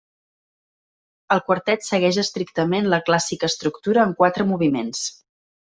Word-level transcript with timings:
El 1.35 1.43
quartet 1.49 1.85
segueix 1.89 2.19
estrictament 2.23 2.91
la 2.95 3.01
clàssica 3.11 3.53
estructura 3.53 4.09
en 4.09 4.19
quatre 4.23 4.53
moviments. 4.55 5.09